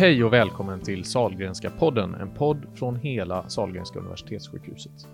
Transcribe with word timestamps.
Hej 0.00 0.24
och 0.24 0.32
välkommen 0.32 0.80
till 0.80 1.04
Salgrenska 1.04 1.70
podden, 1.70 2.14
en 2.14 2.34
podd 2.34 2.66
från 2.74 2.96
hela 2.96 3.48
Salgrenska 3.48 3.98
universitetssjukhuset. 3.98 5.08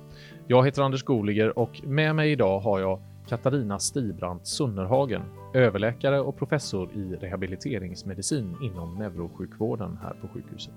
Jag 0.46 0.64
heter 0.64 0.82
Anders 0.82 1.03
Goliger 1.03 1.59
och 1.59 1.85
med 1.85 2.16
mig 2.16 2.32
idag 2.32 2.61
har 2.61 2.80
jag 2.80 3.03
Katarina 3.29 3.79
Stibrant 3.79 4.46
Sunnerhagen, 4.46 5.22
överläkare 5.54 6.21
och 6.21 6.39
professor 6.39 6.93
i 6.95 7.17
rehabiliteringsmedicin 7.17 8.57
inom 8.62 8.99
neurosjukvården 8.99 9.99
här 10.03 10.14
på 10.14 10.29
sjukhuset. 10.29 10.75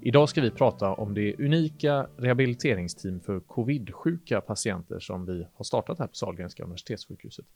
Idag 0.00 0.28
ska 0.28 0.40
vi 0.40 0.50
prata 0.50 0.92
om 0.94 1.14
det 1.14 1.34
unika 1.38 2.06
rehabiliteringsteam 2.16 3.20
för 3.20 3.40
covid-sjuka 3.40 4.40
patienter 4.40 5.00
som 5.00 5.26
vi 5.26 5.46
har 5.54 5.64
startat 5.64 5.98
här 5.98 6.06
på 6.06 6.14
Sahlgrenska 6.14 6.64
universitetssjukhuset 6.64 7.46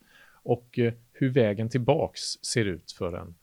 och 0.43 0.79
eh, 0.79 0.93
hur 1.11 1.29
vägen 1.29 1.69
tillbaks 1.69 2.21
ser 2.21 2.65
ut 2.65 2.91
för 2.91 3.13
en 3.13 3.35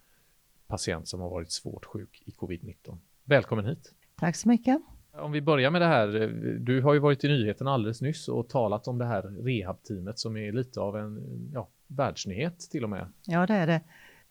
patient 0.67 1.09
som 1.09 1.21
har 1.21 1.31
varit 1.31 1.53
svårt 1.53 1.85
sjuk 1.85 2.23
i 2.27 2.31
covid-19. 2.31 2.99
Välkommen 3.25 3.67
hit! 3.67 3.93
Tack 4.17 4.37
så 4.37 4.49
mycket! 4.49 4.81
Om 5.17 5.33
vi 5.33 5.41
börjar 5.41 5.71
med 5.71 5.81
det 5.81 5.87
här, 5.87 6.23
eh, 6.23 6.29
du 6.61 6.83
har 6.83 6.95
ju 6.95 7.01
varit 7.01 7.25
i 7.25 7.29
nyheten 7.29 7.69
alldeles 7.69 8.01
nyss 8.01 8.29
och 8.29 8.49
talat 8.49 8.89
om 8.89 8.99
det 8.99 9.05
här 9.05 9.23
rehabteamet 9.23 10.19
som 10.19 10.37
är 10.37 10.53
lite 10.53 10.81
av 10.81 10.97
en 10.97 11.21
ja, 11.53 11.69
världsnyhet 11.87 12.59
till 12.71 12.85
och 12.85 12.91
med. 12.91 13.13
Ja, 13.27 13.47
det 13.47 13.55
är 13.55 13.67
det. 13.67 13.81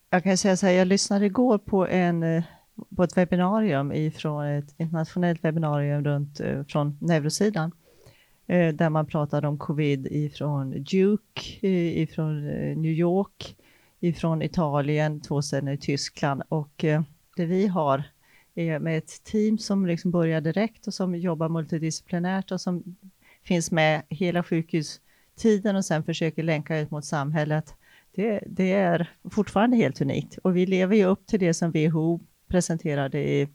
Jag 0.10 0.24
kan 0.24 0.38
säga 0.38 0.58
så 0.58 0.66
här, 0.66 0.74
jag 0.74 0.88
lyssnade 0.88 1.26
igår 1.26 1.58
på 1.58 1.88
en 1.88 2.24
eh, 2.24 2.44
på 2.96 3.04
ett 3.04 3.18
webbinarium 3.18 3.92
ifrån 3.92 4.46
ett 4.46 4.76
internationellt 4.78 5.44
webbinarium 5.44 6.04
runt 6.04 6.40
eh, 6.40 6.64
från 6.64 6.98
neurosidan 7.02 7.72
där 8.74 8.90
man 8.90 9.06
pratade 9.06 9.48
om 9.48 9.58
covid 9.58 10.08
ifrån 10.12 10.72
Duke, 10.72 11.68
ifrån 11.68 12.46
New 12.82 12.92
York, 12.92 13.56
ifrån 14.04 14.42
Italien, 14.42 15.22
två 15.22 15.42
städer 15.42 15.72
i 15.72 15.78
Tyskland 15.78 16.44
och 16.50 16.84
eh, 16.84 17.02
det 17.36 17.46
vi 17.46 17.68
har 17.68 18.04
är 18.56 18.80
med 18.80 18.98
ett 18.98 19.24
team 19.24 19.58
som 19.58 19.86
liksom 19.86 20.12
börjar 20.12 20.42
direkt 20.42 20.88
och 20.88 20.94
som 20.94 21.16
jobbar 21.16 21.50
multidisciplinärt 21.50 22.52
och 22.52 22.62
som 22.62 22.84
finns 23.44 23.72
med 23.72 24.02
hela 24.10 24.44
sjukhustiden 24.44 25.76
och 25.76 25.86
sen 25.86 26.04
försöker 26.04 26.44
länka 26.44 26.80
ut 26.80 26.92
mot 26.92 27.06
samhället. 27.06 27.76
Det, 28.16 28.44
det 28.48 28.72
är 28.72 29.12
fortfarande 29.32 29.78
helt 29.78 30.02
unikt 30.02 30.38
och 30.38 30.58
vi 30.58 30.66
lever 30.66 30.96
ju 30.96 31.06
upp 31.06 31.28
till 31.28 31.40
det 31.40 31.54
som 31.54 31.72
WHO 31.72 32.20
presenterade 32.48 33.20
i, 33.20 33.48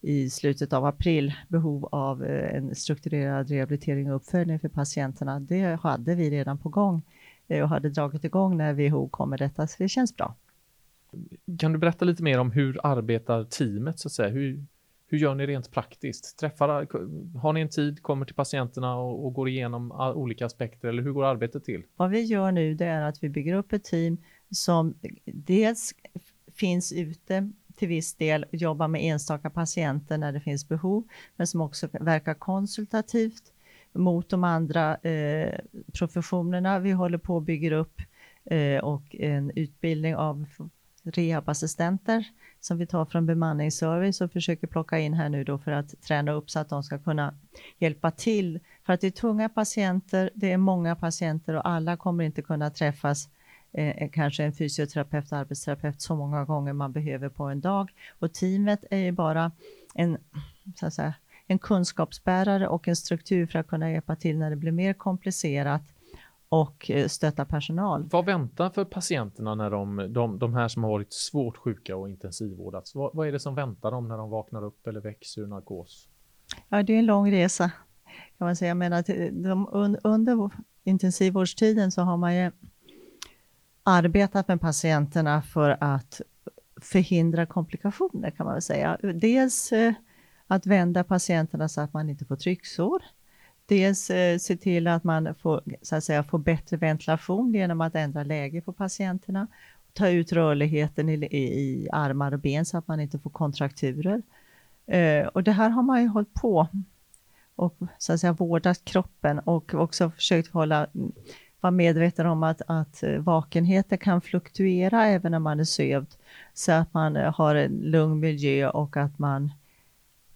i 0.00 0.30
slutet 0.30 0.72
av 0.72 0.84
april 0.84 1.32
behov 1.48 1.88
av 1.92 2.24
eh, 2.24 2.56
en 2.56 2.74
strukturerad 2.74 3.50
rehabilitering 3.50 4.10
och 4.10 4.16
uppföljning 4.16 4.60
för 4.60 4.68
patienterna. 4.68 5.40
Det 5.40 5.80
hade 5.82 6.14
vi 6.14 6.30
redan 6.30 6.58
på 6.58 6.68
gång 6.68 7.02
och 7.60 7.68
hade 7.68 7.90
dragit 7.90 8.24
igång 8.24 8.56
när 8.56 8.72
WHO 8.74 9.08
kom 9.08 9.30
med 9.30 9.38
detta, 9.38 9.66
så 9.66 9.82
det 9.82 9.88
känns 9.88 10.16
bra. 10.16 10.36
Kan 11.58 11.72
du 11.72 11.78
berätta 11.78 12.04
lite 12.04 12.22
mer 12.22 12.38
om 12.38 12.50
hur 12.50 12.80
arbetar 12.86 13.44
teamet 13.44 13.98
så 13.98 14.08
att 14.08 14.12
säga? 14.12 14.28
Hur, 14.28 14.64
hur 15.06 15.18
gör 15.18 15.34
ni 15.34 15.46
rent 15.46 15.70
praktiskt? 15.70 16.38
Träffar, 16.38 16.68
har 17.38 17.52
ni 17.52 17.60
en 17.60 17.68
tid, 17.68 18.02
kommer 18.02 18.26
till 18.26 18.34
patienterna 18.34 18.96
och, 18.96 19.26
och 19.26 19.34
går 19.34 19.48
igenom 19.48 19.92
olika 20.14 20.46
aspekter 20.46 20.88
eller 20.88 21.02
hur 21.02 21.12
går 21.12 21.24
arbetet 21.24 21.64
till? 21.64 21.82
Vad 21.96 22.10
vi 22.10 22.20
gör 22.20 22.52
nu 22.52 22.74
det 22.74 22.86
är 22.86 23.02
att 23.02 23.22
vi 23.22 23.28
bygger 23.28 23.54
upp 23.54 23.72
ett 23.72 23.84
team 23.84 24.16
som 24.50 24.94
dels 25.24 25.94
finns 26.54 26.92
ute 26.92 27.50
till 27.76 27.88
viss 27.88 28.14
del 28.14 28.46
jobba 28.50 28.88
med 28.88 29.04
enstaka 29.04 29.50
patienter 29.50 30.18
när 30.18 30.32
det 30.32 30.40
finns 30.40 30.68
behov, 30.68 31.04
men 31.36 31.46
som 31.46 31.60
också 31.60 31.88
verkar 31.92 32.34
konsultativt 32.34 33.51
mot 33.92 34.28
de 34.28 34.44
andra 34.44 34.96
eh, 34.96 35.58
professionerna. 35.98 36.78
Vi 36.78 36.90
håller 36.90 37.18
på 37.18 37.36
att 37.36 37.42
bygga 37.42 37.76
upp 37.76 38.00
eh, 38.44 38.78
och 38.78 39.14
en 39.14 39.50
utbildning 39.54 40.16
av 40.16 40.46
rehabassistenter 41.02 42.24
som 42.60 42.78
vi 42.78 42.86
tar 42.86 43.04
från 43.04 43.26
bemanningsservice 43.26 44.20
och 44.20 44.32
försöker 44.32 44.66
plocka 44.66 44.98
in 44.98 45.14
här 45.14 45.28
nu 45.28 45.44
då 45.44 45.58
för 45.58 45.72
att 45.72 46.02
träna 46.02 46.32
upp 46.32 46.50
så 46.50 46.58
att 46.58 46.68
de 46.68 46.82
ska 46.82 46.98
kunna 46.98 47.34
hjälpa 47.78 48.10
till. 48.10 48.60
För 48.86 48.92
att 48.92 49.00
det 49.00 49.06
är 49.06 49.10
tunga 49.10 49.48
patienter, 49.48 50.30
det 50.34 50.52
är 50.52 50.56
många 50.56 50.96
patienter 50.96 51.54
och 51.54 51.68
alla 51.68 51.96
kommer 51.96 52.24
inte 52.24 52.42
kunna 52.42 52.70
träffas 52.70 53.28
eh, 53.72 54.10
kanske 54.10 54.44
en 54.44 54.52
fysioterapeut, 54.52 55.32
arbetsterapeut 55.32 56.00
så 56.00 56.16
många 56.16 56.44
gånger 56.44 56.72
man 56.72 56.92
behöver 56.92 57.28
på 57.28 57.44
en 57.44 57.60
dag. 57.60 57.90
Och 58.18 58.32
teamet 58.32 58.84
är 58.90 58.98
ju 58.98 59.12
bara 59.12 59.52
en, 59.94 60.18
så 60.76 60.86
att 60.86 60.94
säga, 60.94 61.14
en 61.52 61.58
kunskapsbärare 61.58 62.68
och 62.68 62.88
en 62.88 62.96
struktur 62.96 63.46
för 63.46 63.58
att 63.58 63.66
kunna 63.66 63.90
hjälpa 63.90 64.16
till 64.16 64.38
när 64.38 64.50
det 64.50 64.56
blir 64.56 64.72
mer 64.72 64.92
komplicerat 64.94 65.82
och 66.48 66.90
eh, 66.90 67.08
stötta 67.08 67.44
personal. 67.44 68.08
Vad 68.12 68.24
väntar 68.24 68.70
för 68.70 68.84
patienterna 68.84 69.54
när 69.54 69.70
de, 69.70 70.12
de, 70.12 70.38
de 70.38 70.54
här 70.54 70.68
som 70.68 70.84
har 70.84 70.90
varit 70.90 71.12
svårt 71.12 71.56
sjuka 71.56 71.96
och 71.96 72.08
intensivvårdats? 72.08 72.94
Vad, 72.94 73.10
vad 73.14 73.28
är 73.28 73.32
det 73.32 73.40
som 73.40 73.54
väntar 73.54 73.90
dem 73.90 74.08
när 74.08 74.16
de 74.16 74.30
vaknar 74.30 74.64
upp 74.64 74.86
eller 74.86 75.00
väcks 75.00 75.38
ur 75.38 75.46
narkos? 75.46 76.08
Ja, 76.68 76.82
det 76.82 76.94
är 76.94 76.98
en 76.98 77.06
lång 77.06 77.32
resa 77.32 77.70
kan 78.38 78.46
man 78.46 78.56
säga. 78.56 78.68
Jag 78.68 78.76
menar, 78.76 79.30
de, 79.42 79.68
under 80.04 80.50
intensivvårdstiden 80.84 81.92
så 81.92 82.02
har 82.02 82.16
man 82.16 82.36
ju 82.36 82.50
arbetat 83.82 84.48
med 84.48 84.60
patienterna 84.60 85.42
för 85.42 85.76
att 85.80 86.20
förhindra 86.80 87.46
komplikationer 87.46 88.30
kan 88.30 88.46
man 88.46 88.54
väl 88.54 88.62
säga. 88.62 88.98
Dels 89.14 89.72
eh, 89.72 89.94
att 90.46 90.66
vända 90.66 91.04
patienterna 91.04 91.68
så 91.68 91.80
att 91.80 91.92
man 91.92 92.10
inte 92.10 92.24
får 92.24 92.36
trycksår. 92.36 93.02
Dels 93.66 94.10
eh, 94.10 94.38
se 94.38 94.56
till 94.56 94.86
att 94.86 95.04
man 95.04 95.34
får, 95.34 95.62
så 95.82 95.96
att 95.96 96.04
säga, 96.04 96.24
får 96.24 96.38
bättre 96.38 96.76
ventilation 96.76 97.54
genom 97.54 97.80
att 97.80 97.94
ändra 97.94 98.24
läge 98.24 98.60
på 98.60 98.72
patienterna. 98.72 99.46
Ta 99.92 100.08
ut 100.08 100.32
rörligheten 100.32 101.08
i, 101.08 101.14
i, 101.14 101.42
i 101.42 101.88
armar 101.92 102.32
och 102.32 102.40
ben 102.40 102.64
så 102.64 102.78
att 102.78 102.88
man 102.88 103.00
inte 103.00 103.18
får 103.18 103.30
kontrakturer. 103.30 104.22
Eh, 104.86 105.26
och 105.26 105.42
det 105.42 105.52
här 105.52 105.70
har 105.70 105.82
man 105.82 106.02
ju 106.02 106.08
hållit 106.08 106.34
på 106.34 106.68
och 107.54 107.76
så 107.98 108.12
att 108.12 108.20
säga 108.20 108.32
vårdat 108.32 108.84
kroppen 108.84 109.38
och 109.38 109.74
också 109.74 110.10
försökt 110.10 110.52
hålla 110.52 110.86
vara 111.60 111.70
medveten 111.70 112.26
om 112.26 112.42
att, 112.42 112.62
att 112.66 113.02
eh, 113.02 113.18
vakenheten 113.18 113.98
kan 113.98 114.20
fluktuera 114.20 115.06
även 115.06 115.32
när 115.32 115.38
man 115.38 115.60
är 115.60 115.64
sövd, 115.64 116.08
så 116.54 116.72
att 116.72 116.94
man 116.94 117.16
eh, 117.16 117.34
har 117.34 117.54
en 117.54 117.72
lugn 117.72 118.20
miljö 118.20 118.68
och 118.68 118.96
att 118.96 119.18
man 119.18 119.52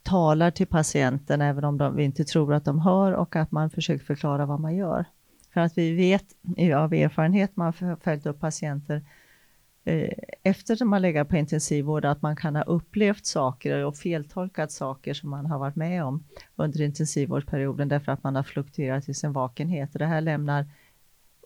talar 0.06 0.50
till 0.50 0.66
patienten 0.66 1.40
även 1.40 1.64
om 1.64 1.78
de, 1.78 1.96
vi 1.96 2.04
inte 2.04 2.24
tror 2.24 2.54
att 2.54 2.64
de 2.64 2.80
hör 2.80 3.12
och 3.12 3.36
att 3.36 3.52
man 3.52 3.70
försöker 3.70 4.04
förklara 4.04 4.46
vad 4.46 4.60
man 4.60 4.76
gör. 4.76 5.04
För 5.54 5.60
att 5.60 5.78
vi 5.78 5.92
vet 5.94 6.24
av 6.76 6.94
erfarenhet, 6.94 7.56
man 7.56 7.66
har 7.66 7.96
följt 7.96 8.26
upp 8.26 8.40
patienter 8.40 9.02
eh, 9.84 10.12
efter 10.42 10.74
att 10.74 10.88
man 10.88 11.02
legat 11.02 11.28
på 11.28 11.36
intensivvård, 11.36 12.04
att 12.04 12.22
man 12.22 12.36
kan 12.36 12.56
ha 12.56 12.62
upplevt 12.62 13.26
saker 13.26 13.84
och 13.84 13.96
feltolkat 13.96 14.72
saker 14.72 15.14
som 15.14 15.30
man 15.30 15.46
har 15.46 15.58
varit 15.58 15.76
med 15.76 16.04
om 16.04 16.24
under 16.56 16.80
intensivvårdsperioden 16.80 17.88
därför 17.88 18.12
att 18.12 18.22
man 18.22 18.36
har 18.36 18.42
fluktuerat 18.42 19.08
i 19.08 19.14
sin 19.14 19.32
vakenhet. 19.32 19.92
Och 19.92 19.98
det 19.98 20.06
här 20.06 20.20
lämnar 20.20 20.66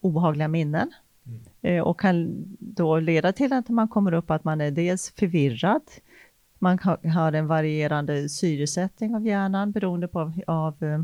obehagliga 0.03 0.48
minnen 0.48 0.92
mm. 1.27 1.41
Eh, 1.62 1.82
och 1.82 2.00
kan 2.00 2.44
då 2.59 3.00
leda 3.00 3.32
till 3.32 3.53
att 3.53 3.69
man 3.69 3.88
kommer 3.88 4.12
upp 4.12 4.31
att 4.31 4.44
man 4.44 4.60
är 4.60 4.71
dels 4.71 5.10
förvirrad, 5.10 5.82
man 6.60 6.78
har 7.15 7.32
en 7.32 7.47
varierande 7.47 8.28
syresättning 8.28 9.15
av 9.15 9.26
hjärnan 9.26 9.72
beroende 9.72 10.09
på 10.09 10.32
av, 10.47 10.82
eh, 10.82 11.03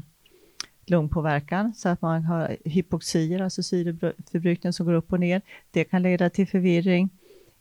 lungpåverkan 0.86 1.74
så 1.74 1.88
att 1.88 2.02
man 2.02 2.24
har 2.24 2.56
hypoxier, 2.64 3.40
alltså 3.40 3.62
syreförbrukning 3.62 4.72
som 4.72 4.86
går 4.86 4.92
upp 4.92 5.12
och 5.12 5.20
ner. 5.20 5.42
Det 5.70 5.84
kan 5.84 6.02
leda 6.02 6.30
till 6.30 6.48
förvirring. 6.48 7.10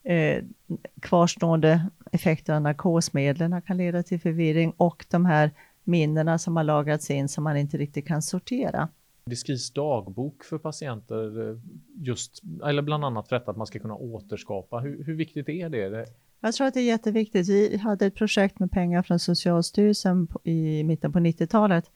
Eh, 0.04 0.44
kvarstående 1.00 1.90
effekter 2.12 2.54
av 2.54 2.62
narkosmedlen 2.62 3.62
kan 3.62 3.78
leda 3.78 4.04
till 4.04 4.20
förvirring 4.20 4.74
och 4.78 5.06
de 5.10 5.26
här 5.26 5.52
minnena 5.84 6.38
som 6.38 6.58
har 6.58 6.64
lagrats 6.64 7.12
in 7.12 7.30
som 7.30 7.44
man 7.44 7.58
inte 7.58 7.78
riktigt 7.78 8.08
kan 8.08 8.22
sortera. 8.22 8.90
Det 9.26 9.36
skrivs 9.36 9.72
dagbok 9.72 10.44
för 10.44 10.58
patienter, 10.58 11.50
eh, 11.50 11.58
just, 11.98 12.42
eller 12.66 12.82
bland 12.82 13.06
annat 13.06 13.30
för 13.30 13.36
att 13.36 13.58
man 13.58 13.68
ska 13.68 13.80
kunna 13.80 13.96
återskapa. 13.96 14.80
Hur, 14.80 15.04
hur 15.04 15.16
viktigt 15.16 15.50
är 15.50 15.70
det? 15.70 16.06
Jag 16.40 16.54
tror 16.54 16.68
att 16.68 16.74
det 16.74 16.80
är 16.80 16.86
jätteviktigt. 16.86 17.50
Vi 17.50 17.78
hade 17.78 18.06
ett 18.06 18.16
projekt 18.16 18.60
med 18.60 18.72
pengar 18.72 19.04
från 19.04 19.20
Socialstyrelsen 19.20 20.28
i 20.44 20.84
mitten 20.84 21.12
på 21.14 21.20
90-talet 21.20 21.92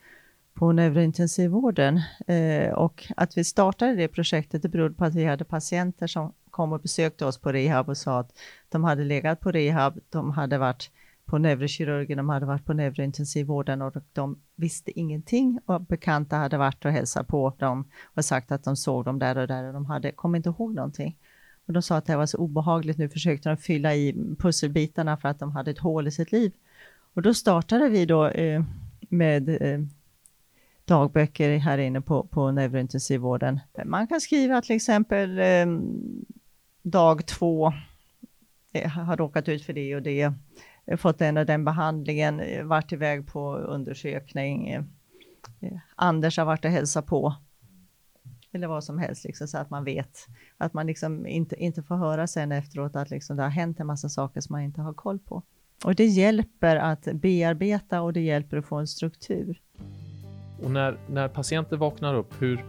på 0.53 0.71
neurointensivvården 0.71 2.01
eh, 2.27 2.73
och 2.73 3.11
att 3.17 3.37
vi 3.37 3.43
startade 3.43 3.95
det 3.95 4.07
projektet 4.07 4.61
det 4.61 4.69
berodde 4.69 4.95
på 4.95 5.05
att 5.05 5.15
vi 5.15 5.25
hade 5.25 5.45
patienter 5.45 6.07
som 6.07 6.33
kom 6.51 6.73
och 6.73 6.81
besökte 6.81 7.25
oss 7.25 7.37
på 7.37 7.51
rehab 7.51 7.89
och 7.89 7.97
sa 7.97 8.19
att 8.19 8.39
de 8.69 8.83
hade 8.83 9.03
legat 9.03 9.39
på 9.39 9.51
rehab, 9.51 9.99
de 10.09 10.31
hade 10.31 10.57
varit 10.57 10.91
på 11.25 11.37
neurokirurgen, 11.37 12.17
de 12.17 12.29
hade 12.29 12.45
varit 12.45 12.65
på 12.65 12.73
neurointensivvården 12.73 13.81
och 13.81 13.93
de 14.13 14.39
visste 14.55 14.99
ingenting 14.99 15.59
och 15.65 15.81
bekanta 15.81 16.35
hade 16.35 16.57
varit 16.57 16.85
och 16.85 16.91
hälsat 16.91 17.27
på 17.27 17.53
dem 17.59 17.89
och 18.03 18.25
sagt 18.25 18.51
att 18.51 18.63
de 18.63 18.75
såg 18.75 19.05
dem 19.05 19.19
där 19.19 19.37
och 19.37 19.47
där 19.47 19.63
och 19.63 19.73
de 19.73 19.85
hade, 19.85 20.11
kom 20.11 20.35
inte 20.35 20.49
ihåg 20.49 20.75
någonting. 20.75 21.17
Och 21.69 21.73
de 21.73 21.81
sa 21.81 21.97
att 21.97 22.05
det 22.05 22.17
var 22.17 22.25
så 22.25 22.37
obehagligt, 22.37 22.97
nu 22.97 23.09
försökte 23.09 23.49
de 23.49 23.57
fylla 23.57 23.95
i 23.95 24.35
pusselbitarna 24.39 25.17
för 25.17 25.29
att 25.29 25.39
de 25.39 25.51
hade 25.51 25.71
ett 25.71 25.79
hål 25.79 26.07
i 26.07 26.11
sitt 26.11 26.31
liv. 26.31 26.51
Och 27.13 27.21
då 27.21 27.33
startade 27.33 27.89
vi 27.89 28.05
då 28.05 28.27
eh, 28.27 28.63
med 28.99 29.49
eh, 29.49 29.79
dagböcker 30.85 31.57
här 31.57 31.77
inne 31.77 32.01
på, 32.01 32.23
på 32.23 32.51
neurointensivvården. 32.51 33.59
Man 33.85 34.07
kan 34.07 34.21
skriva 34.21 34.61
till 34.61 34.75
exempel 34.75 35.39
eh, 35.39 35.65
dag 36.81 37.25
två, 37.25 37.73
eh, 38.73 38.81
jag 38.81 38.89
har 38.89 39.17
råkat 39.17 39.49
ut 39.49 39.63
för 39.63 39.73
det 39.73 39.95
och 39.95 40.01
det 40.01 40.33
eh, 40.85 40.97
fått 40.97 41.19
den 41.19 41.37
och 41.37 41.45
den 41.45 41.65
behandlingen, 41.65 42.39
eh, 42.39 42.63
varit 42.63 42.91
iväg 42.91 43.27
på 43.27 43.55
undersökning. 43.55 44.69
Eh, 44.69 44.81
Anders 45.95 46.37
har 46.37 46.45
varit 46.45 46.65
och 46.65 46.71
hälsat 46.71 47.05
på. 47.05 47.35
Eller 48.51 48.67
vad 48.67 48.83
som 48.83 48.97
helst, 48.97 49.23
liksom, 49.23 49.47
så 49.47 49.57
att 49.57 49.69
man 49.69 49.83
vet. 49.83 50.17
Att 50.57 50.73
man 50.73 50.87
liksom 50.87 51.27
inte, 51.27 51.55
inte 51.55 51.83
får 51.83 51.95
höra 51.95 52.27
sen 52.27 52.51
efteråt 52.51 52.95
att 52.95 53.09
liksom 53.09 53.37
det 53.37 53.43
har 53.43 53.49
hänt 53.49 53.79
en 53.79 53.87
massa 53.87 54.09
saker 54.09 54.41
som 54.41 54.53
man 54.53 54.61
inte 54.61 54.81
har 54.81 54.93
koll 54.93 55.19
på. 55.19 55.43
Och 55.85 55.95
det 55.95 56.05
hjälper 56.05 56.75
att 56.75 57.07
bearbeta 57.13 58.01
och 58.01 58.13
det 58.13 58.21
hjälper 58.21 58.57
att 58.57 58.65
få 58.65 58.75
en 58.75 58.87
struktur. 58.87 59.61
Och 60.63 60.71
när, 60.71 60.97
när 61.09 61.27
patienter 61.27 61.77
vaknar 61.77 62.15
upp, 62.15 62.41
hur, 62.41 62.65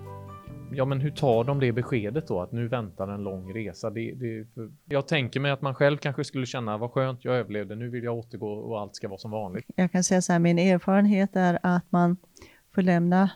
ja, 0.73 0.85
men 0.85 1.01
hur 1.01 1.11
tar 1.11 1.45
de 1.45 1.61
det 1.61 1.73
beskedet 1.73 2.29
då 2.29 2.41
att 2.41 2.53
nu 2.53 2.69
väntar 2.69 3.09
en 3.09 3.23
lång 3.23 3.55
resa? 3.55 3.91
Det, 3.91 4.13
det, 4.13 4.47
jag 4.85 5.09
tänker 5.09 5.41
mig 5.41 5.51
att 5.51 5.63
man 5.63 5.75
själv 5.75 5.97
kanske 5.97 6.25
skulle 6.25 6.47
känna 6.47 6.79
vad 6.79 6.91
skönt, 6.91 7.25
jag 7.25 7.37
överlevde, 7.37 7.77
nu 7.77 7.89
vill 7.89 8.05
jag 8.05 8.19
återgå 8.19 8.53
och 8.53 8.81
allt 8.81 8.97
ska 8.97 9.09
vara 9.09 9.19
som 9.19 9.31
vanligt. 9.31 9.65
Jag 9.77 9.93
kan 9.93 10.05
säga 10.05 10.23
så 10.23 10.33
här, 10.33 10.39
min 10.39 10.59
erfarenhet 10.59 11.37
är 11.37 11.59
att 11.63 11.93
man 11.93 12.17
får 12.75 12.83
lämna 12.83 13.31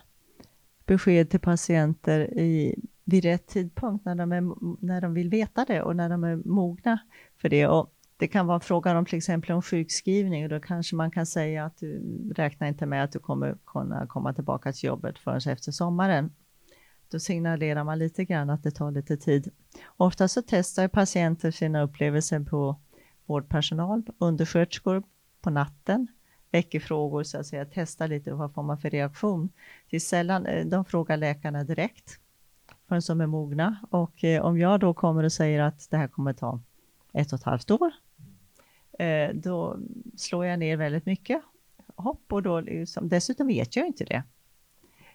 besked 0.85 1.29
till 1.29 1.39
patienter 1.39 2.39
i, 2.39 2.75
vid 3.03 3.23
rätt 3.23 3.47
tidpunkt 3.47 4.05
när 4.05 4.15
de, 4.15 4.31
är, 4.31 4.43
när 4.85 5.01
de 5.01 5.13
vill 5.13 5.29
veta 5.29 5.65
det 5.65 5.81
och 5.81 5.95
när 5.95 6.09
de 6.09 6.23
är 6.23 6.35
mogna 6.35 6.99
för 7.41 7.49
det. 7.49 7.67
Och 7.67 7.91
det 8.17 8.27
kan 8.27 8.47
vara 8.47 8.59
frågan 8.59 8.97
om 8.97 9.05
till 9.05 9.17
exempel 9.17 9.51
om 9.51 9.61
sjukskrivning 9.61 10.43
och 10.43 10.49
då 10.49 10.59
kanske 10.59 10.95
man 10.95 11.11
kan 11.11 11.25
säga 11.25 11.65
att 11.65 11.77
du 11.77 12.01
räknar 12.35 12.67
inte 12.67 12.85
med 12.85 13.03
att 13.03 13.11
du 13.11 13.19
kommer 13.19 13.57
kunna 13.65 14.07
komma 14.07 14.33
tillbaka 14.33 14.73
till 14.73 14.87
jobbet 14.87 15.19
förrän 15.19 15.53
efter 15.53 15.71
sommaren. 15.71 16.31
Då 17.11 17.19
signalerar 17.19 17.83
man 17.83 17.99
lite 17.99 18.25
grann 18.25 18.49
att 18.49 18.63
det 18.63 18.71
tar 18.71 18.91
lite 18.91 19.17
tid. 19.17 19.51
Ofta 19.97 20.27
så 20.27 20.41
testar 20.47 20.87
patienter 20.87 21.51
sina 21.51 21.81
upplevelser 21.81 22.39
på 22.39 22.79
vårdpersonal, 23.25 24.03
undersköterskor 24.17 25.03
på 25.41 25.49
natten, 25.49 26.07
väcker 26.55 26.79
frågor 26.79 27.23
så 27.23 27.37
att 27.37 27.47
säga, 27.47 27.65
testar 27.73 28.07
lite 28.07 28.33
vad 28.33 28.53
får 28.53 28.63
man 28.63 28.77
för 28.77 28.89
reaktion. 28.89 29.49
Det 29.89 29.95
är 29.95 29.99
sällan 29.99 30.45
eh, 30.45 30.65
de 30.65 30.85
frågar 30.85 31.17
läkarna 31.17 31.63
direkt 31.63 32.19
förrän 32.87 33.01
de 33.07 33.21
är 33.21 33.27
mogna 33.27 33.77
och 33.89 34.23
eh, 34.23 34.45
om 34.45 34.59
jag 34.59 34.79
då 34.79 34.93
kommer 34.93 35.23
och 35.23 35.31
säger 35.31 35.61
att 35.61 35.87
det 35.91 35.97
här 35.97 36.07
kommer 36.07 36.33
ta 36.33 36.59
ett 37.13 37.33
och 37.33 37.39
ett 37.39 37.45
halvt 37.45 37.71
år 37.71 37.91
Eh, 38.99 39.29
då 39.33 39.77
slår 40.17 40.45
jag 40.45 40.59
ner 40.59 40.77
väldigt 40.77 41.05
mycket 41.05 41.41
hopp 41.95 42.33
och 42.33 42.43
då 42.43 42.59
liksom, 42.59 43.09
dessutom 43.09 43.47
vet 43.47 43.75
jag 43.75 43.87
inte 43.87 44.05
det. 44.05 44.23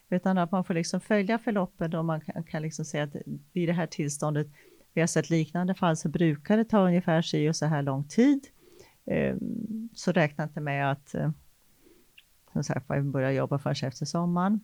Utan 0.09 0.39
att 0.39 0.51
man 0.51 0.65
får 0.65 0.75
liksom 0.75 1.01
följa 1.01 1.39
förloppet 1.39 1.95
och 1.95 2.05
man 2.05 2.21
kan, 2.21 2.45
kan 2.45 2.63
liksom 2.63 2.85
säga 2.85 3.05
att 3.05 3.17
vid 3.53 3.69
det 3.69 3.73
här 3.73 3.87
tillståndet, 3.87 4.47
vi 4.93 5.01
har 5.01 5.09
sett 5.09 5.31
liknande 5.31 5.75
fall, 5.75 5.97
så 5.97 6.09
brukar 6.09 6.57
det 6.57 6.65
ta 6.65 6.87
ungefär 6.87 7.23
si 7.23 7.49
och 7.49 7.57
så 7.57 7.67
här 7.67 7.83
lång 7.83 8.05
tid. 8.05 8.47
Eh, 9.07 9.37
så 9.95 10.13
räkna 10.13 10.45
inte 10.45 10.61
med 10.61 10.93
att 10.93 11.15
eh, 11.15 11.31
som 12.53 12.65
sagt, 12.65 12.87
vi 12.89 13.03
börjar 13.03 13.31
jobba 13.31 13.59
först 13.59 13.85
efter 13.85 14.07
sommaren. 14.07 14.61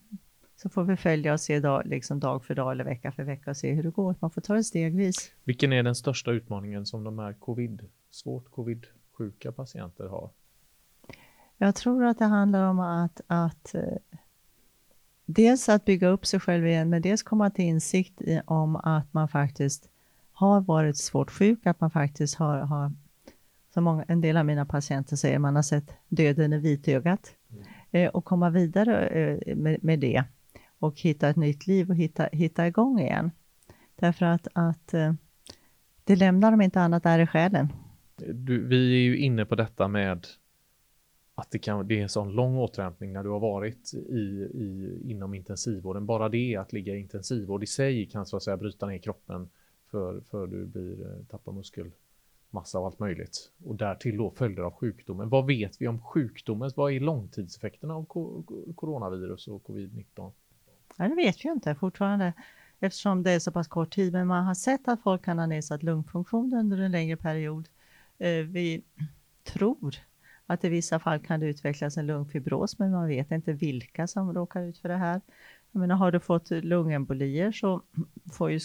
Så 0.57 0.69
får 0.69 0.85
vi 0.85 0.97
följa 0.97 1.33
och 1.33 1.41
se 1.41 1.61
dag, 1.61 1.87
liksom 1.87 2.21
dag 2.21 2.45
för 2.45 2.55
dag 2.55 2.73
eller 2.73 2.85
vecka 2.85 3.13
för 3.13 3.23
vecka 3.23 3.51
och 3.51 3.57
se 3.57 3.73
hur 3.73 3.83
det 3.83 3.91
går. 3.91 4.15
Man 4.21 4.31
får 4.31 4.41
ta 4.41 4.55
det 4.55 4.65
stegvis. 4.65 5.33
Vilken 5.45 5.73
är 5.73 5.83
den 5.83 5.95
största 5.95 6.31
utmaningen 6.31 6.87
som 6.87 7.05
de 7.05 7.19
här 7.19 7.33
covid, 7.33 7.89
svårt 8.11 8.51
covid 8.51 8.87
sjuka 9.13 9.53
patienter 9.53 10.07
har? 10.09 10.31
Jag 11.59 11.75
tror 11.75 12.05
att 12.05 12.19
det 12.19 12.25
handlar 12.25 12.71
om 12.71 12.81
att, 12.81 13.21
att 13.27 13.75
eh, 13.75 13.83
dels 15.27 15.69
att 15.69 15.85
bygga 15.85 16.09
upp 16.09 16.27
sig 16.27 16.41
själv 16.41 16.67
igen, 16.67 16.91
men 16.91 17.03
dels 17.03 17.23
komma 17.23 17.51
till 17.51 17.65
insikt 17.65 18.23
i, 18.23 18.41
om 18.47 18.77
att 18.77 19.13
man 19.13 19.29
faktiskt 19.29 19.89
har 20.33 20.61
varit 20.61 20.97
svårt 20.97 21.31
sjuk, 21.31 21.67
att 21.67 21.81
man 21.81 21.91
faktiskt 21.91 22.35
har, 22.35 22.59
har 22.59 22.93
som 23.77 23.85
många, 23.85 24.05
en 24.09 24.21
del 24.21 24.37
av 24.37 24.47
mina 24.47 24.67
patienter 24.67 25.17
säger, 25.17 25.39
man 25.39 25.57
har 25.57 25.63
sett 25.63 25.93
döden 26.09 26.53
i 26.53 26.59
vitögat 26.59 27.35
mm. 27.51 27.65
eh, 27.91 28.11
och 28.11 28.25
komma 28.25 28.51
vidare 28.51 29.07
eh, 29.07 29.57
med, 29.57 29.85
med, 29.85 29.99
det 29.99 30.25
och 30.79 31.01
hitta 31.01 31.29
ett 31.29 31.37
nytt 31.37 31.67
liv 31.67 31.91
och 31.91 31.97
hitta, 31.97 32.29
hitta 32.33 32.67
igång 32.67 33.01
igen. 33.01 33.31
Därför 33.97 34.27
att, 34.27 34.49
att 34.53 34.95
eh, 34.95 35.13
det 36.05 36.17
lämnar 36.17 36.51
dem 36.51 36.61
inte 36.61 36.81
annat 36.81 37.03
där 37.03 37.19
i 37.19 37.27
själen. 37.27 37.69
Du, 38.17 38.67
vi 38.67 38.93
är 38.95 39.01
ju 39.01 39.19
inne 39.19 39.45
på 39.45 39.55
detta 39.55 39.89
med 39.89 40.27
att 41.35 41.51
det, 41.51 41.59
kan, 41.59 41.89
det 41.89 41.99
är 41.99 42.03
en 42.03 42.09
sån 42.09 42.33
lång 42.33 42.57
återhämtning 42.57 43.13
när 43.13 43.23
du 43.23 43.29
har 43.29 43.41
varit 43.41 43.95
i, 43.95 44.19
i, 44.55 45.01
inom 45.05 45.35
intensivvården. 45.35 46.07
Bara 46.07 46.29
det 46.29 46.57
att 46.57 46.73
ligga 46.73 46.95
i 46.95 47.01
intensivvård 47.01 47.63
i 47.63 47.67
sig 47.67 48.07
kan 48.07 48.27
så 48.27 48.37
att 48.37 48.43
säga 48.43 48.57
bryta 48.57 48.87
ner 48.87 48.99
kroppen 48.99 49.49
för, 49.91 50.21
för 50.21 50.47
du 50.47 50.67
blir, 50.67 51.25
tappar 51.31 51.53
massa 52.57 52.79
och 52.79 52.87
allt 52.87 52.99
möjligt. 52.99 53.51
Och 53.65 53.77
därtill 53.77 54.17
då 54.17 54.31
följder 54.31 54.63
av 54.63 54.73
sjukdomen. 54.75 55.29
Vad 55.29 55.47
vet 55.47 55.81
vi 55.81 55.89
om 55.89 56.03
sjukdomen? 56.03 56.71
Vad 56.77 56.93
är 56.93 57.01
långtidseffekterna 57.01 57.95
av 57.95 58.05
coronavirus 58.75 59.49
och 59.49 59.63
covid-19? 59.67 60.33
Ja, 60.97 61.09
det 61.09 61.15
vet 61.15 61.45
vi 61.45 61.49
inte 61.49 61.75
fortfarande 61.75 62.33
eftersom 62.81 63.23
det 63.23 63.31
är 63.31 63.39
så 63.39 63.53
pass 63.53 63.69
kort 63.69 63.95
tid. 63.95 64.13
Men 64.13 64.27
man 64.27 64.45
har 64.45 64.55
sett 64.55 64.89
att 64.89 65.03
folk 65.03 65.25
kan 65.25 65.39
ha 65.39 65.47
nedsatt 65.47 65.83
lungfunktion 65.83 66.55
under 66.55 66.79
en 66.79 66.93
längre 66.93 67.17
period. 67.17 67.69
Eh, 68.19 68.31
vi 68.31 68.83
tror 69.45 69.95
att 70.47 70.65
i 70.65 70.69
vissa 70.69 70.99
fall 70.99 71.19
kan 71.19 71.41
det 71.41 71.47
utvecklas 71.47 71.97
en 71.97 72.07
lungfibros, 72.07 72.79
men 72.79 72.91
man 72.91 73.09
vet 73.09 73.31
inte 73.31 73.53
vilka 73.53 74.07
som 74.07 74.35
råkar 74.35 74.63
ut 74.63 74.79
för 74.79 74.89
det 74.89 74.97
här. 74.97 75.21
Jag 75.73 75.81
menar, 75.81 75.97
har 75.97 76.13
du 76.13 76.21
fått 76.21 76.51
lungembolier 76.51 77.53
så 77.53 77.83
får 78.33 78.51
ju 78.51 78.61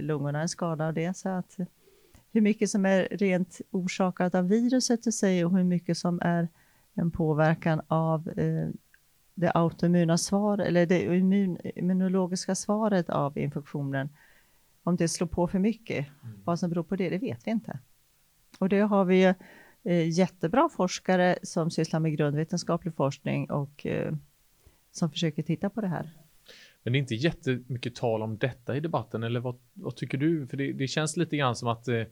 lungorna 0.00 0.40
en 0.42 0.48
skada 0.48 0.86
av 0.86 0.94
det. 0.94 1.16
Så 1.16 1.28
att 1.28 1.56
hur 2.36 2.40
mycket 2.40 2.70
som 2.70 2.86
är 2.86 3.08
rent 3.10 3.60
orsakat 3.70 4.34
av 4.34 4.48
viruset 4.48 5.06
i 5.06 5.12
sig 5.12 5.44
och 5.44 5.56
hur 5.56 5.64
mycket 5.64 5.98
som 5.98 6.20
är 6.22 6.48
en 6.94 7.10
påverkan 7.10 7.80
av 7.88 8.28
eh, 8.28 8.68
det 9.34 9.50
autoimmuna 9.54 10.18
svaret, 10.18 10.66
eller 10.66 10.86
det 10.86 11.02
immun, 11.02 11.58
immunologiska 11.74 12.54
svaret 12.54 13.10
av 13.10 13.38
infektionen. 13.38 14.08
Om 14.82 14.96
det 14.96 15.08
slår 15.08 15.26
på 15.26 15.48
för 15.48 15.58
mycket, 15.58 16.06
mm. 16.22 16.38
vad 16.44 16.58
som 16.58 16.70
beror 16.70 16.82
på 16.82 16.96
det, 16.96 17.10
det 17.10 17.18
vet 17.18 17.46
vi 17.46 17.50
inte. 17.50 17.78
Och 18.58 18.68
det 18.68 18.80
har 18.80 19.04
vi 19.04 19.34
eh, 19.84 20.08
jättebra 20.08 20.68
forskare 20.68 21.38
som 21.42 21.70
sysslar 21.70 22.00
med 22.00 22.16
grundvetenskaplig 22.16 22.94
forskning 22.94 23.50
och 23.50 23.86
eh, 23.86 24.14
som 24.92 25.10
försöker 25.10 25.42
titta 25.42 25.70
på 25.70 25.80
det 25.80 25.88
här. 25.88 26.10
Men 26.82 26.92
det 26.92 26.98
är 26.98 27.00
inte 27.00 27.14
jättemycket 27.14 27.94
tal 27.94 28.22
om 28.22 28.38
detta 28.38 28.76
i 28.76 28.80
debatten, 28.80 29.22
eller 29.22 29.40
vad, 29.40 29.56
vad 29.72 29.96
tycker 29.96 30.18
du? 30.18 30.46
För 30.46 30.56
det, 30.56 30.72
det, 30.72 30.88
känns 30.88 31.16
lite 31.16 31.36
grann 31.36 31.56
som 31.56 31.68
att 31.68 31.88
eh, 31.88 32.02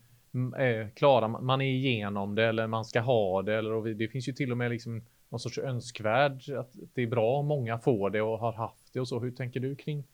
klara, 0.94 1.28
man 1.28 1.60
är 1.60 1.66
igenom 1.66 2.34
det 2.34 2.44
eller 2.44 2.66
man 2.66 2.84
ska 2.84 3.00
ha 3.00 3.42
det. 3.42 3.54
Eller, 3.54 3.72
och 3.72 3.84
det 3.84 4.08
finns 4.08 4.28
ju 4.28 4.32
till 4.32 4.52
och 4.52 4.58
med 4.58 4.70
liksom 4.70 5.02
någon 5.28 5.40
sorts 5.40 5.58
önskvärd 5.58 6.50
att 6.58 6.76
det 6.94 7.02
är 7.02 7.06
bra 7.06 7.38
om 7.38 7.46
många 7.46 7.78
får 7.78 8.10
det 8.10 8.22
och 8.22 8.38
har 8.38 8.52
haft 8.52 8.92
det 8.92 9.00
och 9.00 9.08
så. 9.08 9.20
Hur 9.20 9.30
tänker 9.30 9.60
du 9.60 9.76
kring 9.76 10.04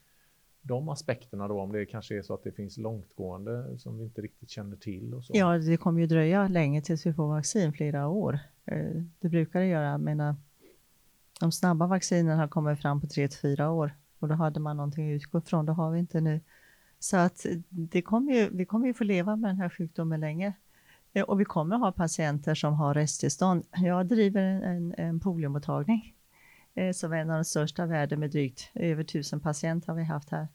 de 0.62 0.88
aspekterna 0.88 1.48
då, 1.48 1.60
om 1.60 1.72
det 1.72 1.86
kanske 1.86 2.18
är 2.18 2.22
så 2.22 2.34
att 2.34 2.44
det 2.44 2.52
finns 2.52 2.78
långtgående 2.78 3.78
som 3.78 3.98
vi 3.98 4.04
inte 4.04 4.20
riktigt 4.20 4.50
känner 4.50 4.76
till? 4.76 5.14
Och 5.14 5.24
så. 5.24 5.32
Ja, 5.36 5.58
det 5.58 5.76
kommer 5.76 6.00
ju 6.00 6.06
dröja 6.06 6.48
länge 6.48 6.82
tills 6.82 7.06
vi 7.06 7.12
får 7.12 7.28
vaccin, 7.28 7.72
flera 7.72 8.08
år. 8.08 8.38
Eh, 8.64 9.02
det 9.20 9.28
brukar 9.28 9.60
det 9.60 9.66
göra, 9.66 9.98
men 9.98 10.36
de 11.40 11.52
snabba 11.52 11.86
vaccinerna 11.86 12.36
har 12.36 12.48
kommit 12.48 12.80
fram 12.80 13.00
på 13.00 13.06
3 13.06 13.28
till 13.28 13.38
4 13.38 13.70
år 13.70 13.92
och 14.18 14.28
då 14.28 14.34
hade 14.34 14.60
man 14.60 14.76
någonting 14.76 15.12
att 15.12 15.16
utgå 15.16 15.38
ifrån, 15.38 15.66
det 15.66 15.72
har 15.72 15.90
vi 15.90 15.98
inte 15.98 16.20
nu. 16.20 16.40
Så 17.02 17.16
att 17.16 17.46
det 17.68 18.02
kommer 18.02 18.32
ju, 18.32 18.48
vi 18.52 18.64
kommer 18.64 18.86
ju 18.86 18.94
få 18.94 19.04
leva 19.04 19.36
med 19.36 19.50
den 19.50 19.60
här 19.60 19.68
sjukdomen 19.68 20.20
länge. 20.20 20.52
Eh, 21.12 21.22
och 21.22 21.40
vi 21.40 21.44
kommer 21.44 21.76
ha 21.76 21.92
patienter 21.92 22.54
som 22.54 22.74
har 22.74 22.94
resttillstånd. 22.94 23.64
Jag 23.72 24.06
driver 24.06 24.42
en, 24.42 24.94
en, 24.98 25.20
poliomottagning 25.20 26.14
eh, 26.74 26.92
som 26.92 27.12
är 27.12 27.16
en 27.16 27.30
av 27.30 27.36
de 27.36 27.44
största 27.44 27.86
världen 27.86 28.20
med 28.20 28.30
drygt 28.30 28.70
över 28.74 29.04
tusen 29.04 29.40
patienter 29.40 29.88
har 29.88 29.94
vi 29.94 30.04
haft 30.04 30.30
här 30.30 30.48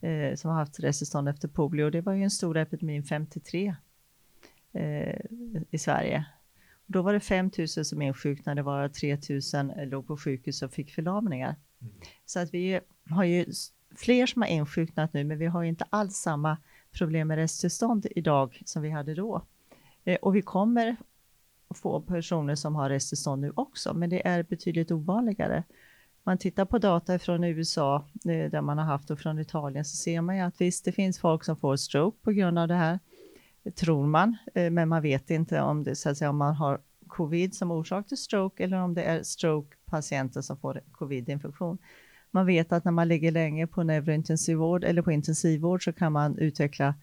eh, 0.00 0.34
som 0.34 0.50
har 0.50 0.58
haft 0.58 0.80
resistens 0.80 1.28
efter 1.28 1.48
polio. 1.48 1.90
Det 1.90 2.00
var 2.00 2.12
ju 2.12 2.22
en 2.22 2.30
stor 2.30 2.56
epidemi 2.56 3.02
53 3.02 3.74
eh, 4.72 5.16
i 5.70 5.78
Sverige. 5.78 6.24
Då 6.86 7.02
var 7.02 7.12
det 7.12 7.20
5 7.20 7.50
000 7.58 7.68
som 7.68 8.02
insjuknade, 8.02 8.62
varav 8.62 8.88
3 8.88 9.18
000 9.54 9.88
låg 9.88 10.06
på 10.06 10.16
sjukhus 10.16 10.62
och 10.62 10.72
fick 10.72 10.90
förlamningar. 10.90 11.56
Mm. 11.80 11.94
Så 12.26 12.40
att 12.40 12.54
vi 12.54 12.80
har 13.10 13.24
ju 13.24 13.44
fler 13.96 14.26
som 14.26 14.42
har 14.42 14.48
insjuknat 14.48 15.12
nu, 15.12 15.24
men 15.24 15.38
vi 15.38 15.46
har 15.46 15.62
ju 15.62 15.68
inte 15.68 15.86
alls 15.90 16.16
samma 16.16 16.56
problem 16.92 17.28
med 17.28 17.36
resttillstånd 17.36 18.06
idag 18.10 18.62
som 18.64 18.82
vi 18.82 18.90
hade 18.90 19.14
då. 19.14 19.42
Eh, 20.04 20.16
och 20.22 20.36
vi 20.36 20.42
kommer 20.42 20.96
få 21.74 22.00
personer 22.00 22.54
som 22.54 22.74
har 22.74 22.88
resttillstånd 22.88 23.42
nu 23.42 23.52
också, 23.54 23.94
men 23.94 24.10
det 24.10 24.26
är 24.26 24.42
betydligt 24.42 24.90
ovanligare. 24.90 25.64
Man 26.24 26.38
tittar 26.38 26.64
på 26.64 26.78
data 26.78 27.18
från 27.18 27.44
USA, 27.44 28.04
eh, 28.24 28.50
där 28.50 28.60
man 28.60 28.78
har 28.78 28.84
haft 28.84 29.10
och 29.10 29.18
från 29.18 29.38
Italien, 29.38 29.84
så 29.84 29.96
ser 29.96 30.20
man 30.20 30.36
ju 30.36 30.42
att 30.42 30.60
visst, 30.60 30.84
det 30.84 30.92
finns 30.92 31.18
folk 31.18 31.44
som 31.44 31.56
får 31.56 31.76
stroke 31.76 32.18
på 32.22 32.30
grund 32.30 32.58
av 32.58 32.68
det 32.68 32.74
här, 32.74 32.98
tror 33.74 34.06
man, 34.06 34.36
eh, 34.54 34.70
men 34.70 34.88
man 34.88 35.02
vet 35.02 35.30
inte 35.30 35.60
om 35.60 35.84
det, 35.84 35.96
så 35.96 36.10
att 36.10 36.16
säga, 36.16 36.30
om 36.30 36.36
man 36.36 36.54
har 36.54 36.80
covid 37.06 37.54
som 37.54 37.70
orsak 37.70 38.08
till 38.08 38.16
stroke 38.16 38.64
eller 38.64 38.76
om 38.76 38.94
det 38.94 39.02
är 39.02 39.22
stroke-patienter 39.22 40.40
som 40.40 40.56
får 40.56 40.80
covid-infektion. 40.92 41.78
Man 42.30 42.46
vet 42.46 42.72
att 42.72 42.84
när 42.84 42.92
man 42.92 43.08
ligger 43.08 43.32
länge 43.32 43.66
på 43.66 43.82
neurointensivvård 43.82 44.84
eller 44.84 45.02
på 45.02 45.12
intensivvård 45.12 45.84
så 45.84 45.92
kan 45.92 46.12
man 46.12 46.38
utveckla 46.38 46.94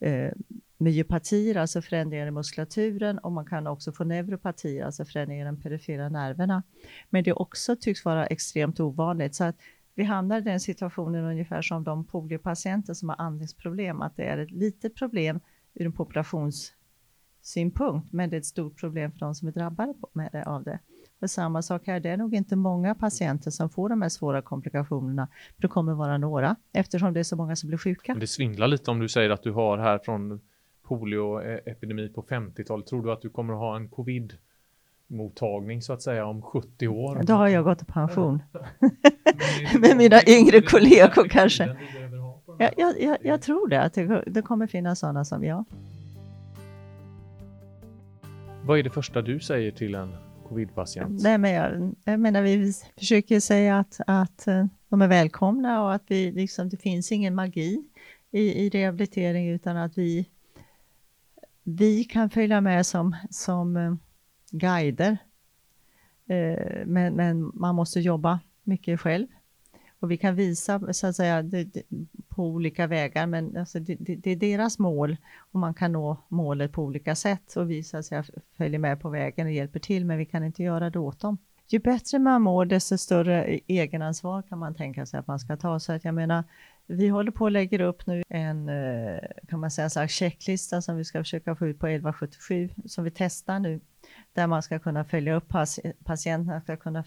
eh, 0.00 0.32
myopatier, 0.78 1.56
alltså 1.56 1.82
förändringar 1.82 2.26
i 2.26 2.30
muskulaturen 2.30 3.18
och 3.18 3.32
man 3.32 3.46
kan 3.46 3.66
också 3.66 3.92
få 3.92 4.04
neuropatier, 4.04 4.84
alltså 4.84 5.04
förändringar 5.04 5.46
i 5.46 5.46
de 5.46 5.62
perifera 5.62 6.08
nerverna. 6.08 6.62
Men 7.10 7.24
det 7.24 7.32
också 7.32 7.76
tycks 7.76 8.04
vara 8.04 8.26
extremt 8.26 8.80
ovanligt 8.80 9.34
så 9.34 9.44
att 9.44 9.56
vi 9.94 10.04
hamnar 10.04 10.38
i 10.38 10.40
den 10.40 10.60
situationen 10.60 11.24
ungefär 11.24 11.62
som 11.62 11.84
de 11.84 12.04
poliopatienter 12.04 12.94
som 12.94 13.08
har 13.08 13.16
andningsproblem, 13.18 14.02
att 14.02 14.16
det 14.16 14.24
är 14.24 14.38
ett 14.38 14.50
litet 14.50 14.94
problem 14.94 15.40
ur 15.74 15.86
en 15.86 15.92
populationssynpunkt, 15.92 18.12
men 18.12 18.30
det 18.30 18.36
är 18.36 18.38
ett 18.38 18.46
stort 18.46 18.80
problem 18.80 19.12
för 19.12 19.18
de 19.18 19.34
som 19.34 19.48
är 19.48 19.52
drabbade 19.52 19.94
med 20.12 20.28
det, 20.32 20.44
av 20.44 20.64
det. 20.64 20.78
Och 21.20 21.30
samma 21.30 21.62
sak 21.62 21.86
här, 21.86 22.00
det 22.00 22.08
är 22.08 22.16
nog 22.16 22.34
inte 22.34 22.56
många 22.56 22.94
patienter 22.94 23.50
som 23.50 23.70
får 23.70 23.88
de 23.88 24.02
här 24.02 24.08
svåra 24.08 24.42
komplikationerna, 24.42 25.28
det 25.56 25.68
kommer 25.68 25.94
vara 25.94 26.18
några, 26.18 26.56
eftersom 26.72 27.12
det 27.12 27.20
är 27.20 27.24
så 27.24 27.36
många 27.36 27.56
som 27.56 27.68
blir 27.68 27.78
sjuka. 27.78 28.14
Det 28.14 28.26
svindlar 28.26 28.68
lite 28.68 28.90
om 28.90 29.00
du 29.00 29.08
säger 29.08 29.30
att 29.30 29.42
du 29.42 29.52
har 29.52 29.78
här 29.78 29.98
från 29.98 30.40
polioepidemi 30.82 32.08
på 32.08 32.22
50-talet. 32.22 32.86
Tror 32.86 33.02
du 33.02 33.12
att 33.12 33.22
du 33.22 33.30
kommer 33.30 33.52
att 33.52 33.60
ha 33.60 33.76
en 33.76 33.88
covid 33.88 34.32
mottagning 35.06 35.82
så 35.82 35.92
att 35.92 36.02
säga 36.02 36.26
om 36.26 36.42
70 36.42 36.88
år? 36.88 37.22
Då 37.22 37.32
har 37.32 37.48
jag 37.48 37.64
gått 37.64 37.82
i 37.82 37.84
pension. 37.84 38.42
Med 39.80 39.96
mina 39.96 40.20
yngre 40.26 40.60
kollegor 40.60 41.28
kanske. 41.28 41.76
Jag, 42.58 42.74
jag, 42.76 43.00
jag, 43.00 43.18
jag, 43.22 43.42
tror 43.42 43.68
det, 43.68 43.82
att 43.82 43.94
det, 43.94 44.24
det 44.26 44.42
kommer 44.42 44.66
finnas 44.66 44.98
sådana 44.98 45.24
som 45.24 45.44
jag. 45.44 45.64
Vad 48.62 48.78
är 48.78 48.82
det 48.82 48.90
första 48.90 49.22
du 49.22 49.40
säger 49.40 49.70
till 49.70 49.94
en 49.94 50.14
covid-patient? 50.54 51.22
Nej, 51.22 51.38
men 51.38 51.52
jag, 51.52 51.94
jag 52.04 52.20
menar, 52.20 52.42
vi 52.42 52.72
försöker 52.98 53.40
säga 53.40 53.78
att, 53.78 54.00
att 54.06 54.46
eh, 54.46 54.66
de 54.88 55.02
är 55.02 55.08
välkomna 55.08 55.82
och 55.82 55.94
att 55.94 56.02
vi, 56.06 56.32
liksom, 56.32 56.68
det 56.68 56.76
finns 56.76 57.12
ingen 57.12 57.34
magi 57.34 57.84
i, 58.30 58.66
i 58.66 58.68
rehabilitering 58.68 59.48
utan 59.48 59.76
att 59.76 59.98
vi, 59.98 60.28
vi 61.62 62.04
kan 62.04 62.30
följa 62.30 62.60
med 62.60 62.86
som, 62.86 63.16
som 63.30 63.76
eh, 63.76 63.94
guider. 64.50 65.18
Eh, 66.26 66.86
men, 66.86 67.14
men 67.14 67.50
man 67.54 67.74
måste 67.74 68.00
jobba 68.00 68.40
mycket 68.62 69.00
själv. 69.00 69.26
Och 70.04 70.10
vi 70.10 70.16
kan 70.16 70.34
visa 70.34 70.92
så 70.92 71.06
att 71.06 71.16
säga, 71.16 71.42
det, 71.42 71.64
det, 71.64 71.82
på 72.28 72.44
olika 72.44 72.86
vägar, 72.86 73.26
men 73.26 73.56
alltså 73.56 73.78
det, 73.80 73.94
det, 73.94 74.30
är 74.30 74.36
deras 74.36 74.78
mål 74.78 75.16
och 75.38 75.60
man 75.60 75.74
kan 75.74 75.92
nå 75.92 76.16
målet 76.28 76.72
på 76.72 76.82
olika 76.82 77.14
sätt 77.14 77.56
och 77.56 77.70
vi 77.70 77.82
så 77.82 77.96
att 77.96 78.06
säga, 78.06 78.24
följer 78.56 78.78
med 78.78 79.00
på 79.00 79.08
vägen 79.08 79.46
och 79.46 79.52
hjälper 79.52 79.80
till, 79.80 80.04
men 80.04 80.18
vi 80.18 80.26
kan 80.26 80.44
inte 80.44 80.62
göra 80.62 80.90
det 80.90 80.98
åt 80.98 81.20
dem. 81.20 81.38
Ju 81.68 81.78
bättre 81.78 82.18
man 82.18 82.42
mår, 82.42 82.64
desto 82.64 82.98
större 82.98 83.54
e-, 83.54 83.60
egenansvar 83.66 84.42
kan 84.42 84.58
man 84.58 84.74
tänka 84.74 85.06
sig 85.06 85.20
att 85.20 85.26
man 85.26 85.38
ska 85.38 85.56
ta. 85.56 85.80
Så 85.80 85.92
att 85.92 86.04
jag 86.04 86.14
menar, 86.14 86.44
vi 86.86 87.08
håller 87.08 87.30
på 87.30 87.46
att 87.46 87.52
lägga 87.52 87.84
upp 87.84 88.06
nu 88.06 88.22
en, 88.28 88.68
eh, 88.68 89.20
kan 89.48 89.60
man 89.60 89.70
säga, 89.70 90.02
en 90.02 90.08
checklista 90.08 90.82
som 90.82 90.96
vi 90.96 91.04
ska 91.04 91.18
försöka 91.18 91.56
få 91.56 91.66
ut 91.66 91.78
på 91.78 91.86
1177, 91.86 92.68
som 92.86 93.04
vi 93.04 93.10
testar 93.10 93.58
nu, 93.58 93.80
där 94.32 94.46
man 94.46 94.62
ska 94.62 94.78
kunna 94.78 95.04
följa 95.04 95.34
upp 95.34 95.48
patienterna, 96.04 96.60
ska 96.60 96.76
kunna 96.76 97.04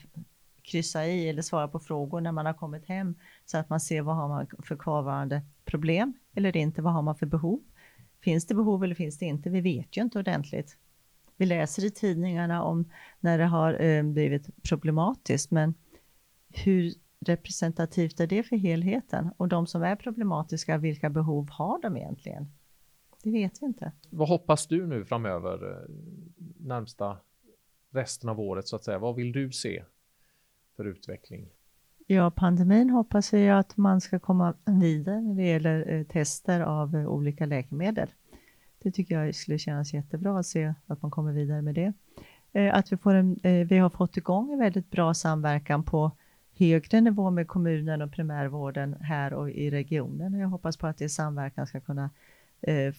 kryssa 0.68 1.06
i 1.06 1.30
eller 1.30 1.42
svara 1.42 1.68
på 1.68 1.80
frågor 1.80 2.22
när 2.22 2.32
man 2.32 2.46
har 2.46 2.54
kommit 2.54 2.86
hem 2.86 3.16
så 3.46 3.58
att 3.58 3.70
man 3.70 3.80
ser 3.80 4.02
vad 4.02 4.16
har 4.16 4.28
man 4.28 4.48
för 4.64 4.76
kvarvarande 4.76 5.42
problem 5.66 6.14
eller 6.36 6.58
inte, 6.58 6.82
vad 6.82 6.94
har 6.94 7.02
man 7.02 7.16
för 7.16 7.26
behov? 7.26 7.64
Finns 8.22 8.46
det 8.48 8.56
behov 8.56 8.84
eller 8.84 8.96
finns 8.96 9.18
det 9.18 9.26
inte? 9.26 9.50
Vi 9.50 9.62
vet 9.62 9.98
ju 9.98 10.02
inte 10.02 10.20
ordentligt. 10.20 10.78
Vi 11.38 11.46
läser 11.46 11.86
i 11.86 11.92
tidningarna 11.92 12.64
om 12.64 12.92
när 13.20 13.38
det 13.38 13.46
har 13.46 13.82
eh, 13.82 14.04
blivit 14.04 14.64
problematiskt, 14.64 15.52
men 15.52 15.74
hur 16.50 16.94
representativt 17.20 18.20
är 18.20 18.28
det 18.28 18.44
för 18.44 18.56
helheten? 18.56 19.32
Och 19.38 19.48
de 19.48 19.68
som 19.68 19.84
är 19.84 19.96
problematiska, 19.96 20.78
vilka 20.78 21.10
behov 21.10 21.50
har 21.50 21.82
de 21.82 21.98
egentligen? 21.98 22.52
Det 23.24 23.32
vet 23.32 23.62
vi 23.62 23.66
inte. 23.66 23.92
Vad 24.10 24.28
hoppas 24.28 24.68
du 24.68 24.88
nu 24.88 25.06
framöver, 25.06 25.72
eh, 25.72 25.96
närmsta 26.60 27.18
resten 27.92 28.30
av 28.30 28.40
året 28.40 28.68
så 28.68 28.76
att 28.76 28.84
säga? 28.84 29.00
Vad 29.00 29.16
vill 29.16 29.32
du 29.32 29.52
se 29.52 29.84
för 30.78 30.86
utveckling? 30.86 31.50
Ja, 32.08 32.32
pandemin 32.32 32.90
hoppas 32.90 33.34
jag 33.34 33.60
att 33.60 33.78
man 33.78 34.02
ska 34.02 34.20
komma 34.20 34.54
vidare 34.66 35.22
när 35.22 35.36
det 35.36 35.48
gäller 35.48 35.92
eh, 35.94 36.04
tester 36.04 36.62
av 36.62 36.96
eh, 36.96 37.08
olika 37.08 37.46
läkemedel. 37.46 38.10
Det 38.80 38.92
tycker 38.92 39.20
jag 39.20 39.36
skulle 39.36 39.58
kännas 39.58 39.94
jättebra 39.94 40.40
att 40.40 40.46
se 40.46 40.74
att 40.88 41.02
man 41.02 41.12
kommer 41.12 41.32
vidare 41.32 41.62
med 41.62 41.76
det. 41.76 41.94
Eh, 42.54 42.76
att 42.76 42.92
vi, 42.92 42.98
får 42.98 43.14
en, 43.14 43.40
vi 43.44 43.78
har 43.78 43.90
fått 43.90 44.18
igång 44.18 44.54
en 44.54 44.60
väldigt 44.60 44.92
bra 44.92 45.14
samverkan 45.14 45.84
på 45.84 46.12
högre 46.58 47.02
nivå 47.02 47.30
med 47.30 47.48
kommunen 47.48 48.02
och 48.02 48.12
primärvården 48.12 48.94
här 48.94 49.34
och 49.34 49.50
i 49.50 49.70
regionen. 49.70 50.34
Jag 50.34 50.48
hoppas 50.48 50.78
på 50.78 50.88
att 50.88 50.98
det 50.98 51.10
samverkan 51.10 51.68
ska 51.68 51.80
kunna 51.80 52.10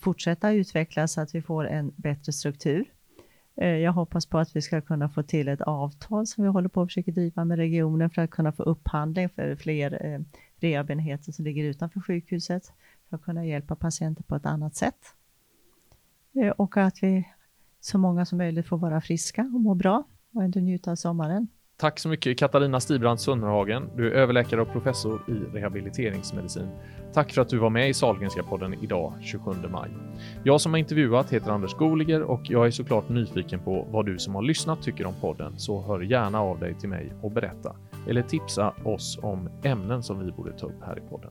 fortsätta 0.00 0.52
utvecklas 0.52 1.12
så 1.12 1.20
att 1.20 1.34
vi 1.34 1.42
får 1.42 1.66
en 1.66 1.92
bättre 1.96 2.32
struktur 2.32 2.84
Eh, 3.60 3.76
jag 3.76 3.92
hoppas 3.92 4.26
på 4.26 4.38
att 4.38 4.56
vi 4.56 4.62
ska 4.62 4.80
kunna 4.80 5.08
få 5.08 5.22
till 5.22 5.48
ett 5.48 5.60
avtal 5.60 6.26
som 6.26 6.44
vi 6.44 6.50
håller 6.50 6.68
på 6.68 6.82
att 6.82 6.88
försöka 6.88 7.10
driva 7.10 7.44
med 7.44 7.58
regionen 7.58 8.10
för 8.10 8.22
att 8.22 8.30
kunna 8.30 8.52
få 8.52 8.62
upphandling 8.62 9.28
för 9.28 9.56
fler 9.56 10.06
eh, 10.06 10.20
rehabenheter 10.56 11.32
som 11.32 11.44
ligger 11.44 11.64
utanför 11.64 12.00
sjukhuset 12.00 12.72
för 13.08 13.16
att 13.16 13.22
kunna 13.22 13.46
hjälpa 13.46 13.76
patienter 13.76 14.22
på 14.22 14.36
ett 14.36 14.46
annat 14.46 14.76
sätt. 14.76 15.14
Eh, 16.32 16.50
och 16.50 16.76
att 16.76 17.02
vi 17.02 17.28
så 17.80 17.98
många 17.98 18.26
som 18.26 18.38
möjligt 18.38 18.66
får 18.66 18.78
vara 18.78 19.00
friska 19.00 19.42
och 19.42 19.60
må 19.60 19.74
bra 19.74 20.04
och 20.32 20.42
ändå 20.42 20.60
njuta 20.60 20.90
av 20.90 20.96
sommaren. 20.96 21.48
Tack 21.80 21.98
så 21.98 22.08
mycket 22.08 22.38
Katarina 22.38 22.80
Stibrand 22.80 23.20
Sunnerhagen. 23.20 23.90
Du 23.96 24.06
är 24.06 24.10
överläkare 24.10 24.60
och 24.60 24.72
professor 24.72 25.22
i 25.28 25.56
rehabiliteringsmedicin. 25.56 26.68
Tack 27.12 27.32
för 27.32 27.42
att 27.42 27.48
du 27.48 27.58
var 27.58 27.70
med 27.70 27.88
i 27.90 27.94
Sahlgrenska 27.94 28.42
podden 28.42 28.74
idag 28.74 29.14
27 29.22 29.50
maj. 29.70 29.90
Jag 30.44 30.60
som 30.60 30.72
har 30.72 30.78
intervjuat 30.78 31.32
heter 31.32 31.50
Anders 31.50 31.74
Goliger 31.74 32.22
och 32.22 32.40
jag 32.44 32.66
är 32.66 32.70
såklart 32.70 33.08
nyfiken 33.08 33.60
på 33.60 33.86
vad 33.90 34.06
du 34.06 34.18
som 34.18 34.34
har 34.34 34.42
lyssnat 34.42 34.82
tycker 34.82 35.06
om 35.06 35.14
podden, 35.20 35.58
så 35.58 35.82
hör 35.82 36.00
gärna 36.00 36.40
av 36.40 36.58
dig 36.58 36.74
till 36.74 36.88
mig 36.88 37.12
och 37.22 37.30
berätta 37.30 37.76
eller 38.08 38.22
tipsa 38.22 38.74
oss 38.84 39.18
om 39.22 39.50
ämnen 39.62 40.02
som 40.02 40.26
vi 40.26 40.32
borde 40.32 40.52
ta 40.52 40.66
upp 40.66 40.82
här 40.86 40.98
i 40.98 41.10
podden. 41.10 41.30